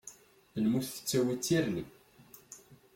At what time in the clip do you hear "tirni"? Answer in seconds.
1.45-1.83